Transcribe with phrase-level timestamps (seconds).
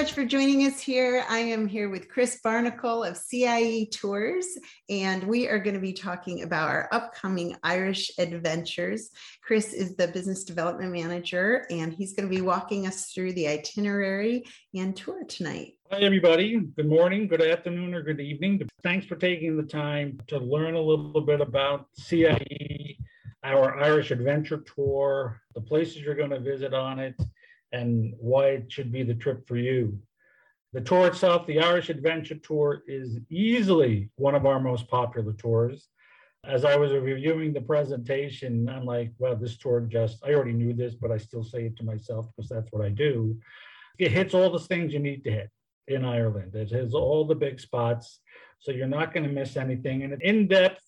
[0.00, 1.26] Much for joining us here.
[1.28, 4.46] I am here with Chris Barnacle of CIE Tours,
[4.88, 9.10] and we are going to be talking about our upcoming Irish adventures.
[9.42, 13.46] Chris is the business development manager, and he's going to be walking us through the
[13.46, 15.74] itinerary and tour tonight.
[15.90, 16.58] Hi, everybody.
[16.58, 18.66] Good morning, good afternoon, or good evening.
[18.82, 22.96] Thanks for taking the time to learn a little bit about CIE,
[23.44, 27.20] our Irish Adventure Tour, the places you're going to visit on it
[27.72, 29.98] and why it should be the trip for you.
[30.72, 35.88] The tour itself, the Irish Adventure Tour, is easily one of our most popular tours.
[36.44, 40.72] As I was reviewing the presentation, I'm like, well, this tour just, I already knew
[40.72, 43.36] this, but I still say it to myself because that's what I do.
[43.98, 45.50] It hits all the things you need to hit
[45.88, 46.54] in Ireland.
[46.54, 48.20] It has all the big spots.
[48.60, 50.02] So you're not going to miss anything.
[50.02, 50.82] And an in depth,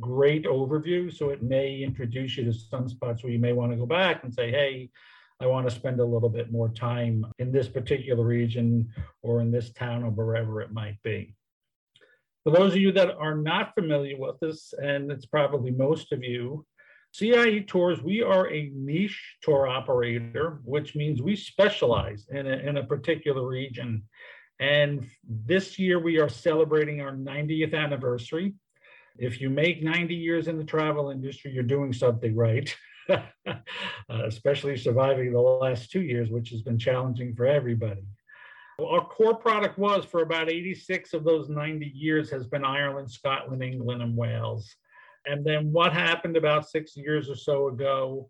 [0.00, 1.12] great overview.
[1.12, 4.22] So it may introduce you to some spots where you may want to go back
[4.22, 4.90] and say, hey,
[5.40, 8.88] I want to spend a little bit more time in this particular region
[9.22, 11.34] or in this town or wherever it might be.
[12.44, 16.22] For those of you that are not familiar with this, and it's probably most of
[16.22, 16.64] you,
[17.12, 22.76] CIE Tours, we are a niche tour operator, which means we specialize in a, in
[22.76, 24.02] a particular region.
[24.60, 28.54] And this year we are celebrating our 90th anniversary.
[29.16, 32.74] If you make 90 years in the travel industry, you're doing something right.
[33.08, 33.54] uh,
[34.08, 38.04] especially surviving the last two years, which has been challenging for everybody.
[38.80, 43.62] Our core product was for about 86 of those 90 years has been Ireland, Scotland,
[43.62, 44.74] England, and Wales.
[45.26, 48.28] And then what happened about six years or so ago,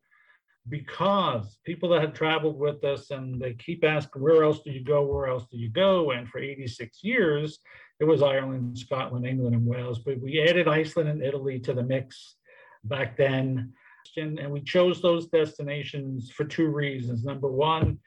[0.69, 4.85] because people that had traveled with us and they keep asking, where else do you
[4.85, 5.03] go?
[5.03, 6.11] Where else do you go?
[6.11, 7.59] And for 86 years,
[8.01, 10.01] it was Ireland, Scotland, England, and Wales.
[10.01, 12.37] But we added Iceland and Italy to the mix
[12.85, 13.73] back then
[14.17, 17.25] and we chose those destinations for two reasons.
[17.25, 17.99] Number one,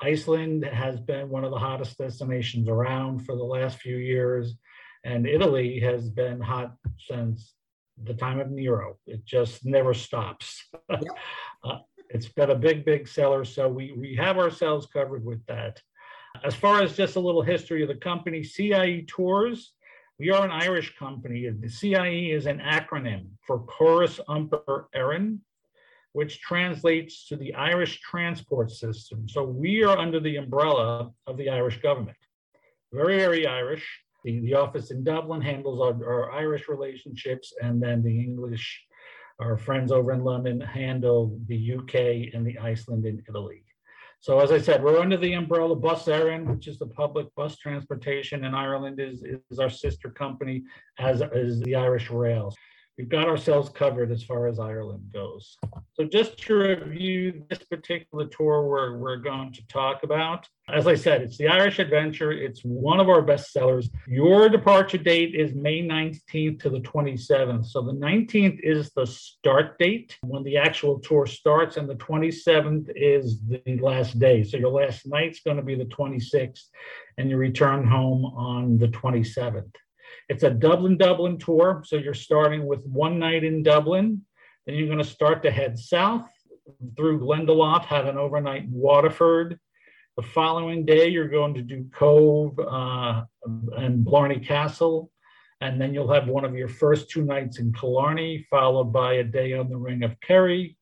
[0.00, 4.54] Iceland has been one of the hottest destinations around for the last few years,
[5.04, 7.54] and Italy has been hot since
[8.04, 8.96] the time of Nero.
[9.06, 10.64] It just never stops.
[10.90, 11.02] Yep.
[11.64, 11.78] uh,
[12.10, 15.80] it's been a big, big seller, so we, we have ourselves covered with that.
[16.44, 19.72] As far as just a little history of the company, CIE Tours,
[20.18, 21.48] we are an Irish company.
[21.48, 25.38] The CIE is an acronym for Córas Iompair Éireann
[26.18, 29.28] which translates to the Irish transport system.
[29.28, 32.16] So we are under the umbrella of the Irish government.
[32.92, 33.86] Very, very Irish.
[34.24, 38.84] The, the office in Dublin handles our, our Irish relationships, and then the English,
[39.38, 43.62] our friends over in London, handle the UK and the Iceland and Italy.
[44.18, 47.58] So as I said, we're under the umbrella Bus Éireann, which is the public bus
[47.58, 50.64] transportation in Ireland, is, is our sister company,
[50.98, 52.56] as is the Irish Rails
[52.98, 55.56] we've got ourselves covered as far as Ireland goes.
[55.94, 60.96] So just to review this particular tour we're, we're going to talk about, as I
[60.96, 62.32] said, it's the Irish Adventure.
[62.32, 63.88] It's one of our best sellers.
[64.08, 67.66] Your departure date is May 19th to the 27th.
[67.66, 72.90] So the 19th is the start date when the actual tour starts, and the 27th
[72.96, 74.42] is the last day.
[74.42, 76.64] So your last night's going to be the 26th,
[77.16, 79.72] and you return home on the 27th.
[80.28, 81.82] It's a Dublin Dublin tour.
[81.86, 84.24] So you're starting with one night in Dublin.
[84.66, 86.28] Then you're going to start to head south
[86.96, 89.58] through Glendalough, have an overnight in Waterford.
[90.16, 93.22] The following day, you're going to do Cobh uh,
[93.76, 95.10] and Blarney Castle.
[95.60, 99.24] And then you'll have one of your first two nights in Killarney, followed by a
[99.24, 100.76] day on the Ring of Kerry,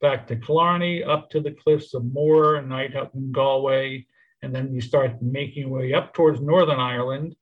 [0.00, 4.06] back to Killarney, up to the cliffs of Moher, a night out in Galway.
[4.42, 7.36] And then you start making your way up towards Northern Ireland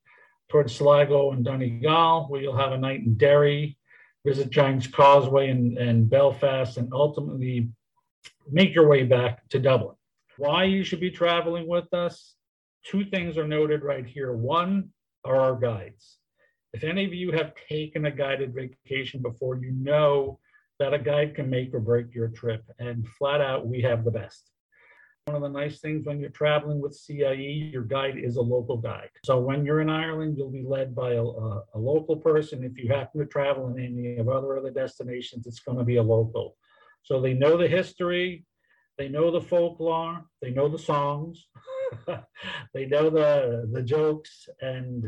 [0.54, 3.76] towards Sligo and Donegal, where you'll have a night in Derry,
[4.24, 7.70] visit Giant's Causeway and, and Belfast, and ultimately
[8.48, 9.96] make your way back to Dublin.
[10.36, 12.36] Why you should be traveling with us?
[12.86, 14.32] Two things are noted right here.
[14.32, 14.90] One
[15.24, 16.18] are our guides.
[16.72, 20.38] If any of you have taken a guided vacation before, you know
[20.78, 22.62] that a guide can make or break your trip.
[22.78, 24.52] And flat out, we have the best.
[25.26, 28.76] One of the nice things when you're traveling with CIE, your guide is a local
[28.76, 29.08] guide.
[29.24, 32.62] So when you're in Ireland, you'll be led by a, a, a local person.
[32.62, 35.96] If you happen to travel in any of other other destinations, it's going to be
[35.96, 36.58] a local.
[37.04, 38.44] So they know the history,
[38.98, 41.46] they know the folklore, they know the songs,
[42.74, 45.06] they know the the jokes, and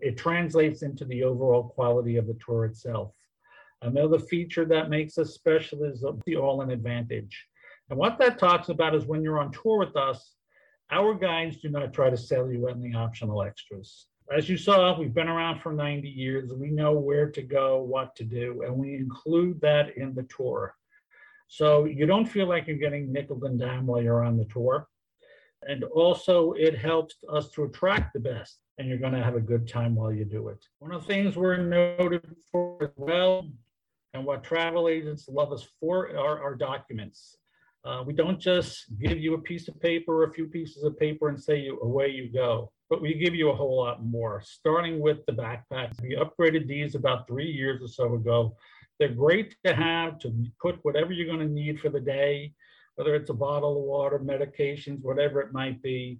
[0.00, 3.14] it translates into the overall quality of the tour itself.
[3.82, 7.46] Another feature that makes us special is the all-in advantage.
[7.88, 10.34] And what that talks about is when you're on tour with us,
[10.90, 14.06] our guides do not try to sell you any optional extras.
[14.36, 16.52] As you saw, we've been around for 90 years.
[16.52, 20.74] We know where to go, what to do, and we include that in the tour.
[21.48, 24.88] So you don't feel like you're getting nickel and dime while you're on the tour.
[25.62, 29.40] And also, it helps us to attract the best, and you're going to have a
[29.40, 30.64] good time while you do it.
[30.80, 33.48] One of the things we're noted for as well,
[34.12, 37.36] and what travel agents love us for, are our documents.
[37.86, 41.28] Uh, we don't just give you a piece of paper a few pieces of paper
[41.28, 44.98] and say you, away you go, but we give you a whole lot more, starting
[44.98, 46.02] with the backpacks.
[46.02, 48.56] We upgraded these about three years or so ago.
[48.98, 52.54] They're great to have to put whatever you're going to need for the day,
[52.96, 56.18] whether it's a bottle of water, medications, whatever it might be.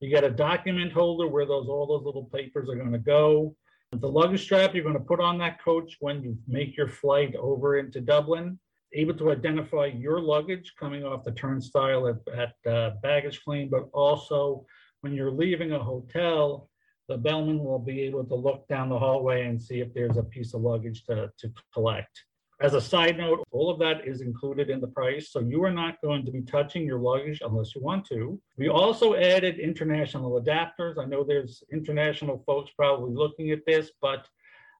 [0.00, 3.54] You get a document holder where those all those little papers are going to go.
[3.92, 7.36] The luggage strap you're going to put on that coach when you make your flight
[7.36, 8.58] over into Dublin
[8.94, 13.88] able to identify your luggage coming off the turnstile at, at uh, baggage claim, but
[13.92, 14.66] also
[15.00, 16.68] when you're leaving a hotel,
[17.08, 20.22] the bellman will be able to look down the hallway and see if there's a
[20.22, 22.24] piece of luggage to, to collect.
[22.60, 25.72] As a side note, all of that is included in the price, so you are
[25.72, 28.40] not going to be touching your luggage unless you want to.
[28.56, 30.96] We also added international adapters.
[30.96, 34.28] I know there's international folks probably looking at this, but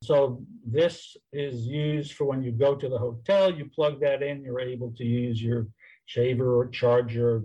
[0.02, 4.43] so this is used for when you go to the hotel, you plug that in,
[4.43, 5.69] you're able to use your
[6.06, 7.43] shaver or charger,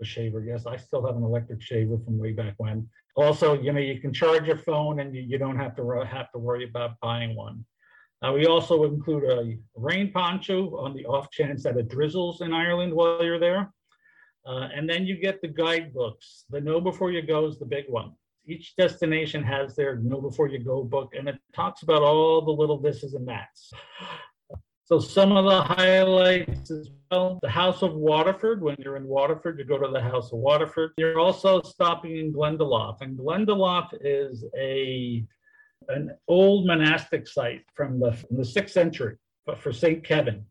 [0.00, 2.88] a shaver, yes, I still have an electric shaver from way back when.
[3.16, 6.30] Also, you know, you can charge your phone and you, you don't have to have
[6.32, 7.64] to worry about buying one.
[8.22, 12.52] Uh, we also include a rain poncho on the off chance that it drizzles in
[12.52, 13.72] Ireland while you're there.
[14.46, 16.44] Uh, and then you get the guidebooks.
[16.50, 18.12] The Know Before You Go is the big one
[18.46, 22.50] each destination has their know before you go book, and it talks about all the
[22.50, 23.72] little thises and that's.
[24.84, 28.62] So some of the highlights as well, the House of Waterford.
[28.62, 30.92] When you're in Waterford, you go to the House of Waterford.
[30.96, 35.26] You're also stopping in Glendalough, and Glendalough is a
[35.88, 39.16] an old monastic site from the, from the sixth century,
[39.58, 40.44] for Saint Kevin.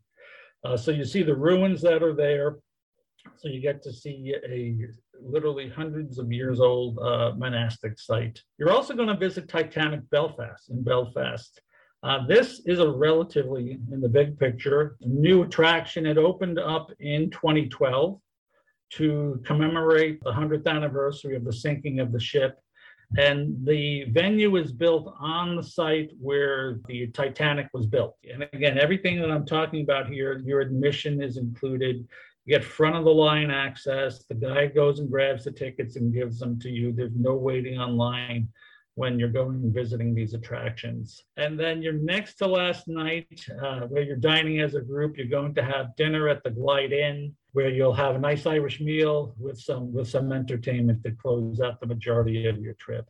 [0.64, 2.56] Uh, so you see the ruins that are there.
[3.36, 4.76] So you get to see a
[5.22, 8.40] literally hundreds of years old uh, monastic site.
[8.58, 11.60] You're also going to visit Titanic Belfast in Belfast.
[12.02, 16.06] Uh, this is a relatively, in the big picture, new attraction.
[16.06, 18.20] It opened up in 2012
[18.92, 22.58] to commemorate the 100th anniversary of the sinking of the ship.
[23.18, 28.16] And the venue is built on the site where the Titanic was built.
[28.30, 32.06] And again, everything that I'm talking about here, your admission is included.
[32.46, 34.24] You get front of the line access.
[34.24, 36.92] The guy goes and grabs the tickets and gives them to you.
[36.92, 38.48] There's no waiting online
[38.94, 41.24] when you're going and visiting these attractions.
[41.36, 45.26] And then your next to last night, uh, where you're dining as a group, you're
[45.26, 49.34] going to have dinner at the Glide Inn, where you'll have a nice Irish meal
[49.38, 53.06] with some with some entertainment to close out the majority of your trip.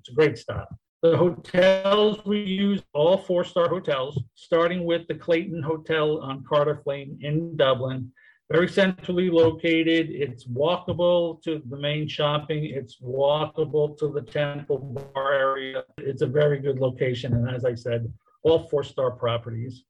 [0.00, 0.74] It's a great stop.
[1.02, 6.86] The hotels we use, all four star hotels, starting with the Clayton Hotel on Cardiff
[6.86, 8.10] Lane in Dublin
[8.50, 10.10] very centrally located.
[10.10, 12.64] It's walkable to the main shopping.
[12.64, 14.78] It's walkable to the temple
[15.14, 15.84] bar area.
[15.98, 17.34] It's a very good location.
[17.34, 18.12] And as I said,
[18.42, 19.84] all four star properties.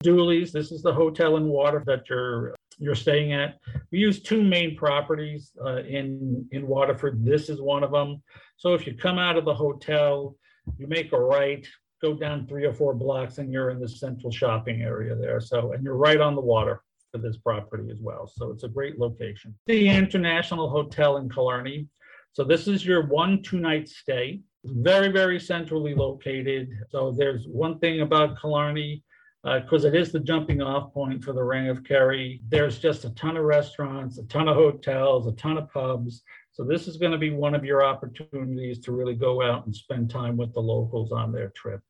[0.00, 3.58] Dooley's, this is the hotel in Waterford that you're you're staying at.
[3.90, 7.24] We use two main properties uh, in in Waterford.
[7.24, 8.22] This is one of them.
[8.58, 10.36] So if you come out of the hotel,
[10.78, 11.66] you make a right,
[12.00, 15.40] go down three or four blocks, and you're in the central shopping area there.
[15.40, 18.26] So and you're right on the water for this property as well.
[18.26, 19.54] So it's a great location.
[19.66, 21.88] The International Hotel in Killarney.
[22.32, 24.40] So this is your one two night stay.
[24.64, 26.68] Very, very centrally located.
[26.90, 29.02] So there's one thing about Killarney,
[29.44, 32.40] because uh, it is the jumping off point for the Ring of Kerry.
[32.48, 36.22] There's just a ton of restaurants, a ton of hotels, a ton of pubs.
[36.52, 39.74] So this is going to be one of your opportunities to really go out and
[39.74, 41.80] spend time with the locals on their trip.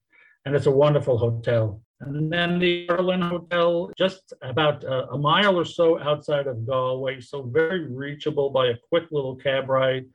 [0.49, 1.83] And it's a wonderful hotel.
[2.01, 7.21] And then the Berlin Hotel, just about a, a mile or so outside of Galway,
[7.21, 10.07] so very reachable by a quick little cab ride,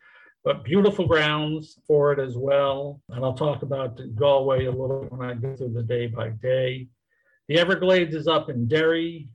[0.43, 2.99] but beautiful grounds for it as well.
[3.09, 6.87] And I'll talk about Galway a little when I go through the day by day.
[7.47, 9.29] The Everglades is up in Derry.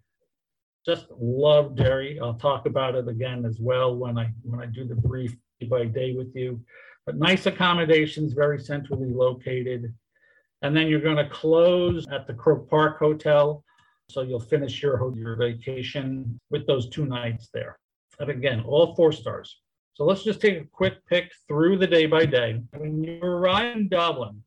[0.84, 2.18] Just love Derry.
[2.18, 5.68] I'll talk about it again as well when I when I do the brief day
[5.68, 6.60] by day with you.
[7.06, 9.94] But nice accommodations, very centrally located.
[10.62, 13.64] And then you're going to close at the Croke Park Hotel.
[14.10, 17.78] So you'll finish your, your vacation with those two nights there.
[18.18, 19.60] And again, all four stars.
[19.94, 22.62] So let's just take a quick pick through the day by day.
[22.76, 24.42] When you arrive in Dublin,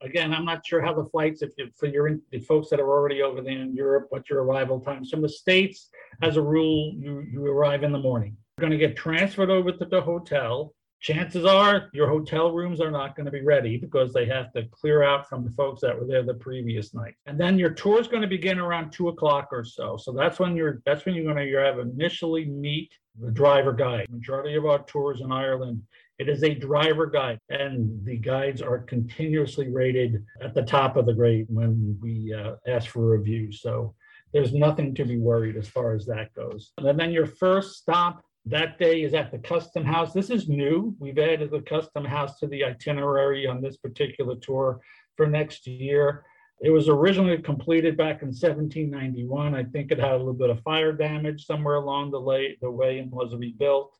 [0.00, 2.90] again, I'm not sure how the flights, if you, for your the folks that are
[2.90, 4.96] already over there in Europe, what your arrival time.
[4.96, 5.10] times.
[5.10, 5.90] From the States,
[6.22, 8.36] as a rule, you, you arrive in the morning.
[8.58, 10.74] You're going to get transferred over to the hotel.
[11.00, 14.64] Chances are your hotel rooms are not going to be ready because they have to
[14.70, 17.14] clear out from the folks that were there the previous night.
[17.26, 19.96] And then your tour is going to begin around two o'clock or so.
[19.96, 23.72] So that's when you're that's when you're going to you have initially meet the driver
[23.72, 24.08] guide.
[24.10, 25.82] Majority of our tours in Ireland
[26.20, 31.06] it is a driver guide, and the guides are continuously rated at the top of
[31.06, 33.62] the grade when we uh, ask for reviews.
[33.62, 33.94] So
[34.34, 36.72] there's nothing to be worried as far as that goes.
[36.76, 40.12] And then your first stop that day is at the custom house.
[40.12, 40.94] This is new.
[40.98, 44.80] We've added the custom house to the itinerary on this particular tour
[45.16, 46.24] for next year.
[46.62, 49.54] It was originally completed back in 1791.
[49.54, 52.70] I think it had a little bit of fire damage somewhere along the, way, the
[52.70, 53.96] way and was rebuilt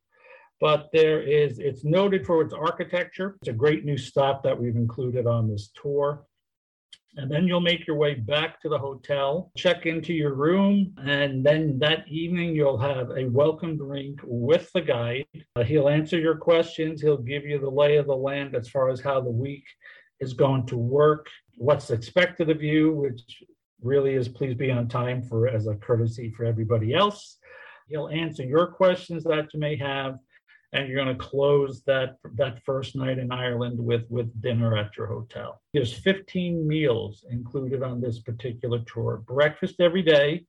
[0.60, 3.36] but there is, it's noted for its architecture.
[3.40, 6.26] It's a great new stop that we've included on this tour.
[7.16, 11.44] And then you'll make your way back to the hotel, check into your room, and
[11.44, 15.26] then that evening you'll have a welcome drink with the guide.
[15.56, 17.02] Uh, he'll answer your questions.
[17.02, 19.64] He'll give you the lay of the land as far as how the week
[20.20, 21.26] is going to work,
[21.56, 23.42] what's expected of you, which
[23.82, 27.38] really is please be on time for as a courtesy for everybody else.
[27.88, 30.18] He'll answer your questions that you may have
[30.72, 34.96] and you're going to close that that first night in Ireland with with dinner at
[34.96, 35.60] your hotel.
[35.72, 39.22] There's 15 meals included on this particular tour.
[39.26, 40.44] Breakfast every day,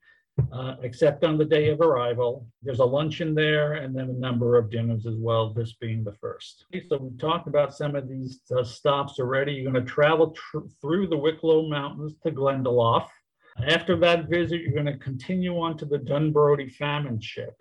[0.51, 2.47] uh, except on the day of arrival.
[2.61, 5.53] There's a luncheon there, and then a number of dinners as well.
[5.53, 6.65] This being the first.
[6.87, 9.53] So we talked about some of these uh, stops already.
[9.53, 13.07] You're going to travel tr- through the Wicklow Mountains to Glendalough.
[13.67, 17.53] After that visit, you're going to continue on to the Dunbrody Famine Ship.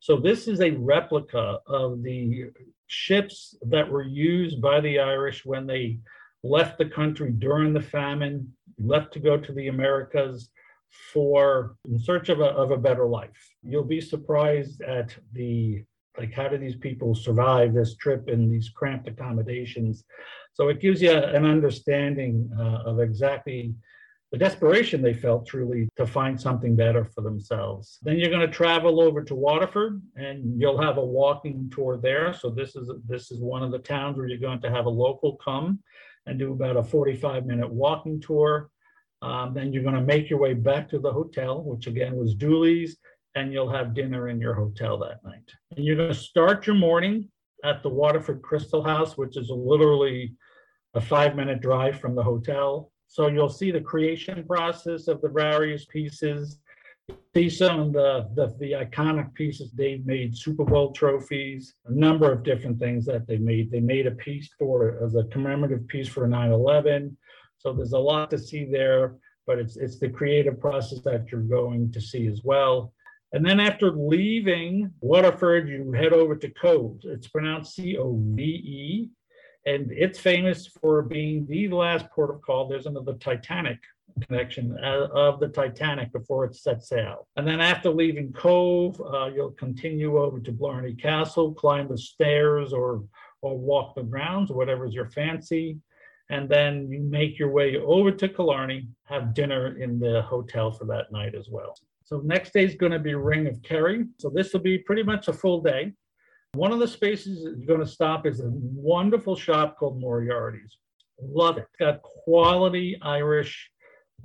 [0.00, 2.46] So this is a replica of the
[2.86, 5.98] ships that were used by the Irish when they
[6.42, 10.48] left the country during the famine, left to go to the Americas
[11.12, 13.54] for in search of a, of a better life.
[13.62, 15.84] You'll be surprised at the
[16.18, 20.04] like how do these people survive this trip in these cramped accommodations
[20.52, 23.74] so it gives you an understanding uh, of exactly
[24.32, 27.98] the desperation they felt truly to find something better for themselves.
[28.02, 32.32] Then you're going to travel over to Waterford and you'll have a walking tour there.
[32.32, 34.90] So this is this is one of the towns where you're going to have a
[34.90, 35.80] local come
[36.26, 38.70] and do about a 45 minute walking tour.
[39.22, 42.34] Um, then you're going to make your way back to the hotel, which again was
[42.34, 42.96] Dooley's,
[43.34, 45.50] and you'll have dinner in your hotel that night.
[45.76, 47.28] And you're going to start your morning
[47.64, 50.34] at the Waterford Crystal House, which is literally
[50.94, 52.90] a five minute drive from the hotel.
[53.10, 56.58] So you'll see the creation process of the various pieces.
[57.34, 62.30] See some of the, the, the iconic pieces they've made, Super Bowl trophies, a number
[62.30, 63.72] of different things that they made.
[63.72, 67.16] They made a piece for as a commemorative piece for 9/11.
[67.58, 71.40] So there's a lot to see there, but it's it's the creative process that you're
[71.40, 72.92] going to see as well.
[73.32, 77.00] And then after leaving Waterford, you head over to Cobh.
[77.02, 79.10] It's pronounced C O V E
[79.66, 82.68] and it's famous for being the last port of call.
[82.68, 83.78] There's another Titanic
[84.26, 87.28] connection uh, of the Titanic before it sets sail.
[87.36, 92.72] And then after leaving Cobh, uh, you'll continue over to Blarney Castle, climb the stairs
[92.72, 93.04] or
[93.42, 95.78] or walk the grounds, whatever's your fancy.
[96.28, 100.84] And then you make your way over to Killarney, have dinner in the hotel for
[100.84, 101.74] that night as well.
[102.04, 104.06] So next day is going to be Ring of Kerry.
[104.18, 105.92] So this will be pretty much a full day.
[106.54, 110.78] One of the spaces you're going to stop is a wonderful shop called Moriarty's.
[111.22, 111.66] Love it.
[111.68, 113.70] It's got quality Irish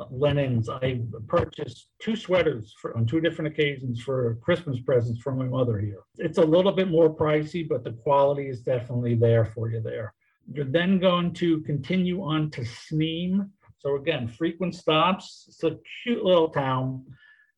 [0.10, 0.68] linens.
[0.68, 5.78] I purchased two sweaters for, on two different occasions for Christmas presents for my mother
[5.78, 6.00] here.
[6.18, 10.14] It's a little bit more pricey, but the quality is definitely there for you there.
[10.52, 13.50] You're then going to continue on to Sneem.
[13.78, 15.46] So again, frequent stops.
[15.48, 17.06] It's a cute little town.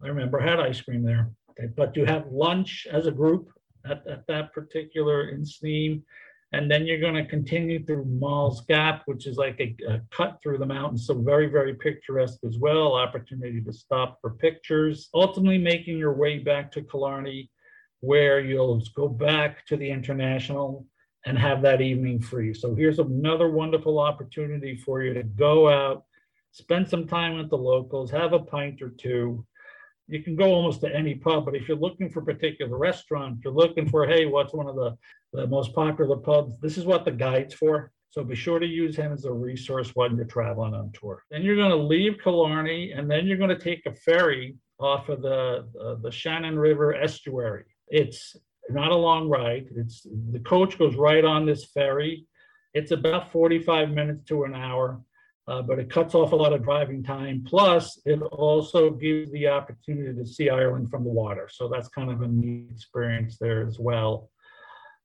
[0.03, 1.31] I remember I had ice cream there.
[1.75, 3.50] But you have lunch as a group
[3.89, 6.03] at, at that particular Sneem.
[6.53, 10.39] And then you're going to continue through Moll's Gap, which is like a, a, cut
[10.41, 11.06] through the mountains.
[11.06, 12.94] So very, very picturesque as well.
[12.94, 15.10] Opportunity to stop for pictures.
[15.13, 17.50] Ultimately making your way back to Killarney,
[18.00, 20.86] where you'll go back to the International
[21.25, 22.53] and have that evening free.
[22.53, 26.06] So here's another wonderful opportunity for you to go out,
[26.51, 29.46] spend some time with the locals, have a pint or two,
[30.07, 33.39] you can go almost to any pub, but if you're looking for a particular restaurant,
[33.43, 34.97] you're looking for, hey, what's one of the,
[35.33, 36.57] the most popular pubs?
[36.59, 37.91] This is what the guide's for.
[38.09, 41.23] So be sure to use him as a resource when you're traveling on tour.
[41.29, 45.09] Then you're going to leave Killarney, and then you're going to take a ferry off
[45.09, 45.67] of the,
[46.01, 47.65] the Shannon River estuary.
[47.89, 48.35] It's
[48.69, 49.67] not a long ride.
[49.75, 52.25] It's the coach goes right on this ferry.
[52.73, 55.01] It's about 45 minutes to an hour,
[55.48, 57.44] uh, but it cuts off a lot of driving time.
[57.48, 61.50] Plus, it also gives the opportunity to see Ireland from the water.
[61.51, 64.30] So that's kind of a neat experience there as well.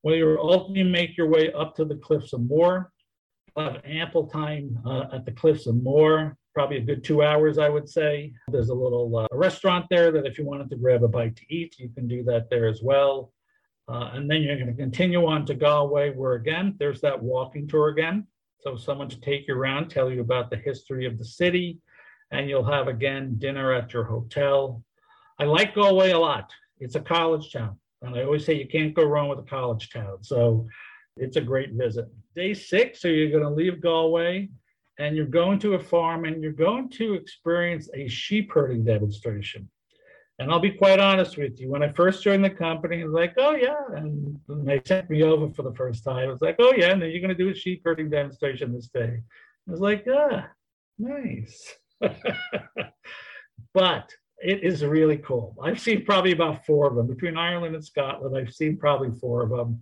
[0.03, 2.91] When you ultimately make your way up to the Cliffs of Moher,
[3.57, 7.69] have ample time uh, at the Cliffs of Moher, probably a good two hours, I
[7.69, 8.33] would say.
[8.49, 11.55] There's a little uh, restaurant there that if you wanted to grab a bite to
[11.55, 13.33] eat, you can do that there as well.
[13.89, 17.69] Uh, and then you're going to continue on to Galway, where again, there's that walking
[17.69, 18.27] tour again.
[18.63, 21.81] So someone to take you around, tell you about the history of the city,
[22.31, 24.83] and you'll have again dinner at your hotel.
[25.39, 26.51] I like Galway a lot.
[26.79, 27.77] It's a college town.
[28.03, 30.23] And I always say you can't go wrong with a college town.
[30.23, 30.67] So
[31.17, 32.07] it's a great visit.
[32.37, 34.49] Day six, so you're going to leave Galway
[34.99, 39.69] and you're going to a farm and you're going to experience a sheep herding demonstration.
[40.43, 43.13] And I'll be quite honest with you, when I first joined the company, I was
[43.13, 43.77] like, oh, yeah.
[43.97, 46.29] And they sent me over for the first time.
[46.29, 46.91] I was like, oh, yeah.
[46.91, 49.21] And then you're going to do a sheep herding demonstration this day.
[49.69, 50.49] I was like, ah,
[50.99, 51.75] nice.
[53.75, 55.57] but it is really cool.
[55.63, 58.37] I've seen probably about four of them between Ireland and Scotland.
[58.37, 59.81] I've seen probably four of them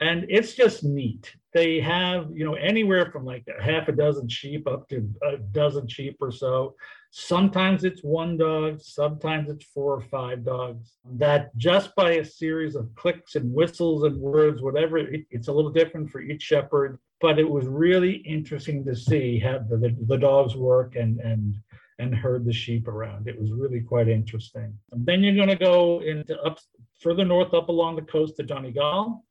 [0.00, 1.34] and it's just neat.
[1.52, 5.36] They have, you know, anywhere from like a half a dozen sheep up to a
[5.36, 6.74] dozen sheep or so.
[7.16, 10.94] Sometimes it's one dog, sometimes it's four or five dogs.
[11.12, 15.52] That just by a series of clicks and whistles and words, whatever, it, it's a
[15.52, 16.98] little different for each shepherd.
[17.20, 21.54] But it was really interesting to see how the, the, the dogs work and and
[22.00, 23.28] and herd the sheep around.
[23.28, 24.76] It was really quite interesting.
[24.90, 26.58] And then you're going to go into up
[27.00, 29.22] further north up along the coast to Donegal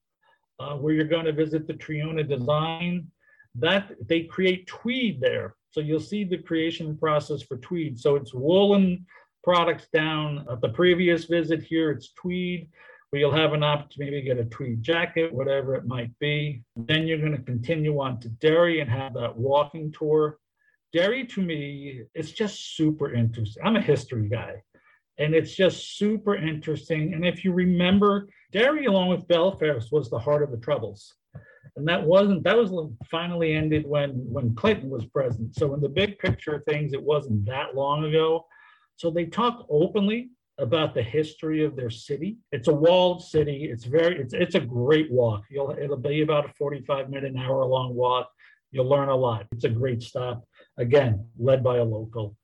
[0.59, 3.07] uh, where you're going to visit the Triona design,
[3.55, 5.55] that they create tweed there.
[5.71, 7.99] So you'll see the creation process for tweed.
[7.99, 9.05] So it's woolen
[9.43, 12.69] products down at the previous visit here, it's tweed,
[13.09, 16.63] where you'll have an opportunity to maybe get a tweed jacket, whatever it might be.
[16.75, 20.39] Then you're going to continue on to Derry and have that walking tour.
[20.93, 23.63] Derry to me, it's just super interesting.
[23.65, 24.63] I'm a history guy
[25.17, 27.13] and it's just super interesting.
[27.13, 31.13] And if you remember, Derry, along with Belfast, was the heart of the Troubles.
[31.75, 32.71] And that wasn't, that was
[33.09, 35.55] finally ended when, when Clinton was president.
[35.55, 38.45] So in the big picture of things, it wasn't that long ago.
[38.97, 42.37] So they talk openly about the history of their city.
[42.51, 43.69] It's a walled city.
[43.71, 45.45] It's very, it's, it's a great walk.
[45.49, 48.29] You'll, it'll be about a 45 minute, an hour long walk.
[48.71, 49.47] You'll learn a lot.
[49.51, 50.43] It's a great stop.
[50.77, 52.35] Again, led by a local.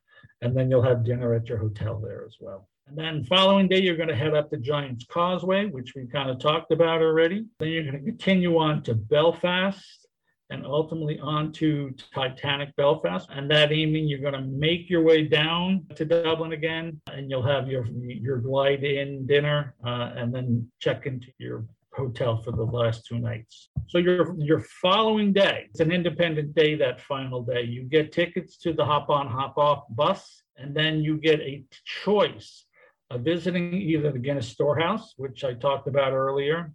[0.42, 2.69] And then you'll have dinner at your hotel there as well.
[2.90, 6.28] And then following day, you're going to head up the Giant's Causeway, which we kind
[6.28, 7.44] of talked about already.
[7.60, 10.08] Then you're going to continue on to Belfast
[10.50, 13.28] and ultimately on to Titanic Belfast.
[13.30, 17.46] And that evening, you're going to make your way down to Dublin again, and you'll
[17.46, 22.64] have your your glide in dinner, uh, and then check into your hotel for the
[22.64, 23.68] last two nights.
[23.86, 26.74] So your your following day, it's an independent day.
[26.74, 31.04] That final day, you get tickets to the hop on hop off bus, and then
[31.04, 32.64] you get a choice
[33.10, 36.72] uh, visiting either the Guinness Storehouse, which I talked about earlier,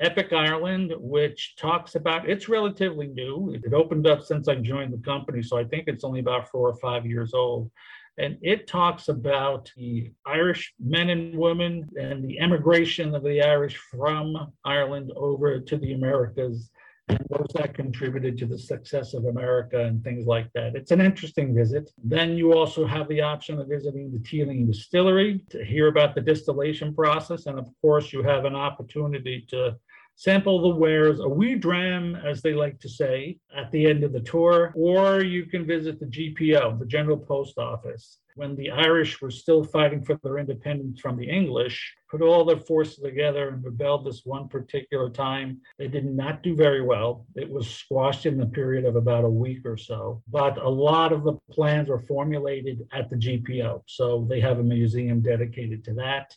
[0.00, 3.54] Epic Ireland, which talks about it's relatively new.
[3.54, 6.68] It opened up since I joined the company, so I think it's only about four
[6.68, 7.70] or five years old.
[8.18, 13.76] And it talks about the Irish men and women and the emigration of the Irish
[13.76, 16.70] from Ireland over to the Americas
[17.08, 20.74] and those that contributed to the success of America and things like that.
[20.74, 21.90] It's an interesting visit.
[22.02, 26.20] Then you also have the option of visiting the Teeling Distillery to hear about the
[26.20, 27.46] distillation process.
[27.46, 29.76] And of course, you have an opportunity to
[30.16, 34.12] sample the wares, a wee dram, as they like to say, at the end of
[34.12, 38.18] the tour, or you can visit the GPO, the General Post Office.
[38.36, 42.58] When the Irish were still fighting for their independence from the English, put all their
[42.58, 45.60] forces together and rebelled this one particular time.
[45.78, 47.26] They did not do very well.
[47.36, 50.20] It was squashed in the period of about a week or so.
[50.28, 53.82] But a lot of the plans were formulated at the GPO.
[53.86, 56.36] So they have a museum dedicated to that.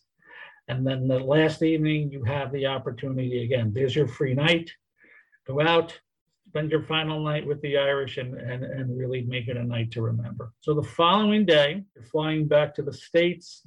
[0.67, 3.71] And then the last evening, you have the opportunity again.
[3.73, 4.69] There's your free night.
[5.47, 5.97] Go out,
[6.58, 9.91] spend your final night with the Irish, and, and, and really make it a night
[9.91, 10.54] to remember.
[10.62, 13.62] So the following day, you're flying back to the States.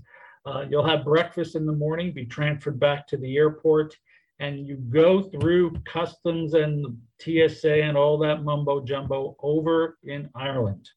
[0.45, 3.97] Uh, you'll have breakfast in the morning, be transferred back to the airport,
[4.41, 10.89] and you go through customs and TSA and all that mumbo jumbo over in Ireland.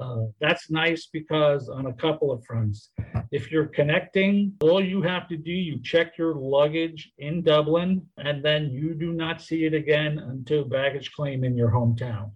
[0.00, 2.90] Uh, that's nice because on a couple of fronts.
[3.32, 8.44] If you're connecting, all you have to do, you check your luggage in Dublin, and
[8.44, 12.30] then you do not see it again until baggage claim in your hometown.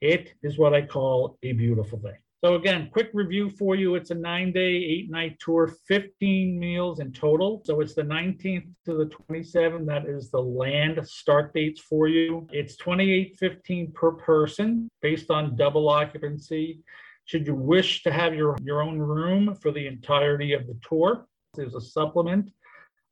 [0.00, 2.18] It is what I call a beautiful thing.
[2.44, 3.94] So again, quick review for you.
[3.94, 7.62] It's a nine day, eight night tour, 15 meals in total.
[7.64, 9.86] So it's the 19th to the 27th.
[9.86, 12.46] That is the land start dates for you.
[12.52, 16.80] It's 28.15 per person based on double occupancy.
[17.26, 21.26] Should you wish to have your, your own room for the entirety of the tour,
[21.54, 22.50] there's a supplement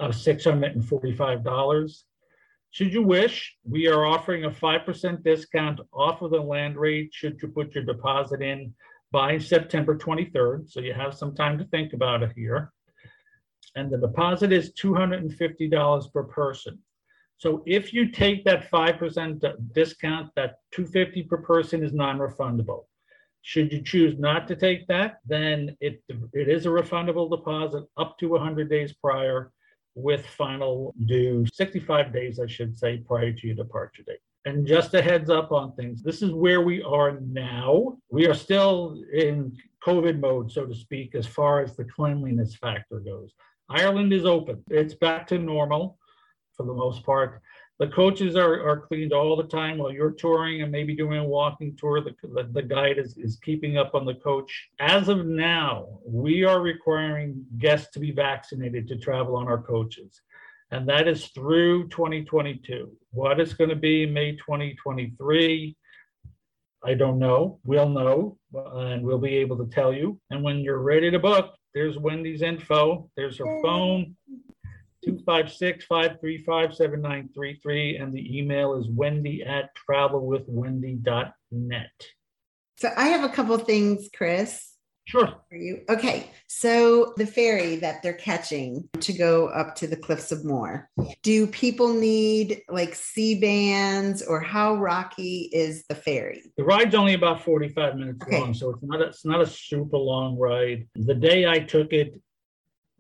[0.01, 2.03] of $645.
[2.71, 7.41] Should you wish, we are offering a 5% discount off of the land rate should
[7.43, 8.75] you put your deposit in
[9.13, 10.71] by September 23rd.
[10.71, 12.73] So you have some time to think about it here.
[13.77, 16.79] And the deposit is $250 per person.
[17.39, 22.85] So if you take that 5% discount, that 250 per person is non-refundable.
[23.43, 26.03] Should you choose not to take that, then it,
[26.33, 29.53] it is a refundable deposit up to 100 days prior
[29.95, 34.21] with final due 65 days, I should say, prior to your departure date.
[34.45, 36.03] And just a heads up on things.
[36.03, 37.99] This is where we are now.
[38.11, 43.01] We are still in COVID mode, so to speak, as far as the cleanliness factor
[43.01, 43.33] goes.
[43.69, 44.63] Ireland is open.
[44.69, 45.99] It's back to normal
[46.57, 47.41] for the most part.
[47.79, 51.25] The coaches are, are cleaned all the time while you're touring and maybe doing a
[51.25, 52.01] walking tour.
[52.01, 54.69] The, the, the guide is, is keeping up on the coach.
[54.79, 60.21] As of now, we are requiring guests to be vaccinated to travel on our coaches
[60.73, 62.91] and that is through 2022.
[63.11, 65.77] What it's going to be May 2023,
[66.83, 67.61] I don't know.
[67.63, 70.19] We'll know, and we'll be able to tell you.
[70.31, 73.11] And when you're ready to book, there's Wendy's info.
[73.17, 74.17] There's her phone,
[75.07, 81.91] 256-535-7933, and the email is wendy at travelwithwendy.net.
[82.79, 84.73] So I have a couple things, Chris.
[85.05, 85.35] Sure.
[85.49, 85.83] For you.
[85.91, 86.31] Okay.
[86.47, 90.89] So the ferry that they're catching to go up to the cliffs of Moher,
[91.23, 96.43] do people need like Sea-Bands or how rocky is the ferry?
[96.57, 98.41] The ride's only about 45 minutes okay.
[98.41, 100.87] long, so it's not a, it's not a super long ride.
[100.95, 102.15] The day I took it,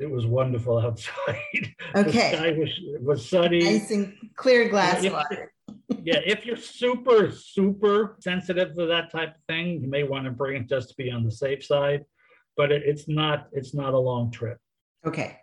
[0.03, 1.37] it was wonderful outside.
[1.95, 2.31] Okay.
[2.31, 3.63] the sky was, was sunny.
[3.63, 5.53] Nice and clear glass water
[6.03, 10.31] yeah, if you're super, super sensitive to that type of thing, you may want to
[10.31, 12.05] bring it just to be on the safe side.
[12.57, 14.59] But it, it's not, it's not a long trip.
[15.07, 15.39] Okay.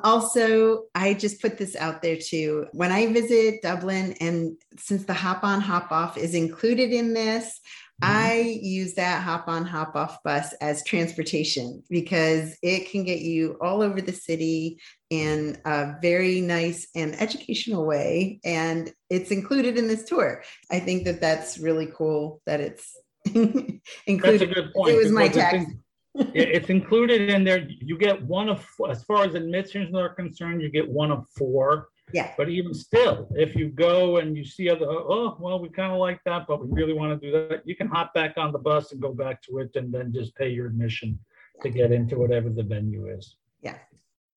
[0.00, 2.66] Also, I just put this out there too.
[2.72, 7.60] When I visit Dublin, and since the hop on, hop off is included in this.
[8.02, 13.56] I use that hop on, hop off bus as transportation because it can get you
[13.60, 18.40] all over the city in a very nice and educational way.
[18.44, 20.42] And it's included in this tour.
[20.70, 23.80] I think that that's really cool that it's included.
[24.06, 24.94] That's a good point.
[24.94, 25.64] It was my tax.
[26.14, 27.66] it's included in there.
[27.68, 31.88] You get one of, as far as admissions are concerned, you get one of four
[32.12, 32.32] yeah.
[32.36, 35.98] But even still, if you go and you see other, oh, well, we kind of
[35.98, 38.58] like that, but we really want to do that, you can hop back on the
[38.58, 41.18] bus and go back to it and then just pay your admission
[41.62, 43.36] to get into whatever the venue is.
[43.60, 43.78] Yeah.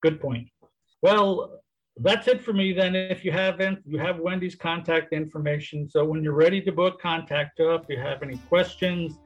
[0.02, 0.48] Good point.
[1.02, 1.62] Well,
[1.98, 2.96] that's it for me then.
[2.96, 5.90] If you haven't, you have Wendy's contact information.
[5.90, 7.76] So when you're ready to book, contact her.
[7.76, 9.20] If you have any questions,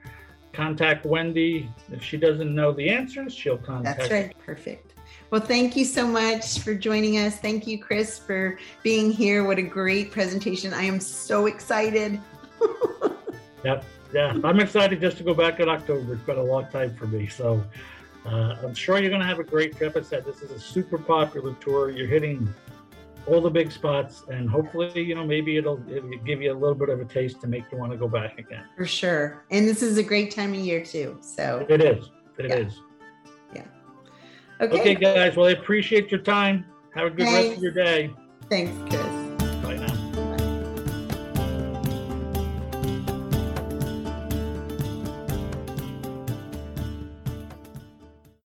[0.52, 1.70] contact Wendy.
[1.92, 4.00] If she doesn't know the answers, she'll contact.
[4.00, 4.38] That's right.
[4.40, 4.93] Perfect.
[5.30, 7.38] Well, thank you so much for joining us.
[7.38, 9.44] Thank you, Chris, for being here.
[9.44, 10.74] What a great presentation.
[10.74, 12.20] I am so excited.
[13.64, 13.84] yep.
[14.14, 16.14] Yeah, I'm excited just to go back in October.
[16.14, 17.26] It's been a long time for me.
[17.26, 17.64] So
[18.28, 19.98] uh, I'm sure you're going to have a great trip.
[19.98, 21.90] I said this is a super popular tour.
[21.90, 22.54] You're hitting
[23.26, 26.76] all the big spots, and hopefully, you know, maybe it'll, it'll give you a little
[26.76, 28.66] bit of a taste to make you want to go back again.
[28.78, 29.46] For sure.
[29.50, 31.18] And this is a great time of year, too.
[31.22, 32.12] So it is.
[32.38, 32.56] It yeah.
[32.56, 32.82] is.
[34.62, 34.80] Okay.
[34.80, 35.36] Okay, guys.
[35.36, 36.66] Well, I appreciate your time.
[36.96, 37.48] Have a good Thanks.
[37.48, 38.12] rest of your day.
[38.50, 39.03] Thanks.